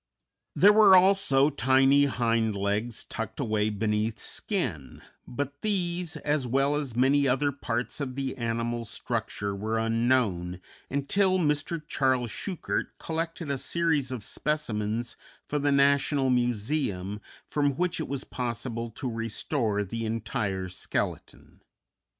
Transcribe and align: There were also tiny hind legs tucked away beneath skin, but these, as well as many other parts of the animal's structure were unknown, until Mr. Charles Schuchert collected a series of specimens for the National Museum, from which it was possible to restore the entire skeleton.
There 0.55 0.73
were 0.73 0.95
also 0.95 1.51
tiny 1.51 2.05
hind 2.05 2.55
legs 2.55 3.03
tucked 3.03 3.39
away 3.39 3.69
beneath 3.69 4.17
skin, 4.17 5.03
but 5.27 5.61
these, 5.61 6.17
as 6.17 6.47
well 6.47 6.75
as 6.75 6.95
many 6.95 7.27
other 7.27 7.51
parts 7.51 7.99
of 8.01 8.15
the 8.15 8.35
animal's 8.35 8.89
structure 8.89 9.55
were 9.55 9.77
unknown, 9.77 10.59
until 10.89 11.37
Mr. 11.37 11.79
Charles 11.87 12.31
Schuchert 12.31 12.97
collected 12.97 13.51
a 13.51 13.59
series 13.59 14.11
of 14.11 14.23
specimens 14.23 15.17
for 15.45 15.59
the 15.59 15.71
National 15.71 16.31
Museum, 16.31 17.21
from 17.45 17.73
which 17.77 17.99
it 17.99 18.07
was 18.07 18.23
possible 18.23 18.89
to 18.89 19.07
restore 19.07 19.83
the 19.83 20.03
entire 20.07 20.67
skeleton. 20.67 21.61